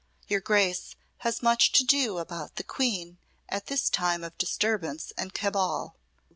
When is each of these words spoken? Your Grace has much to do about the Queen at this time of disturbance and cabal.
Your 0.27 0.39
Grace 0.39 0.95
has 1.19 1.43
much 1.43 1.73
to 1.73 1.83
do 1.83 2.17
about 2.17 2.55
the 2.55 2.63
Queen 2.63 3.19
at 3.47 3.67
this 3.67 3.87
time 3.87 4.23
of 4.23 4.35
disturbance 4.39 5.13
and 5.15 5.31
cabal. 5.31 5.95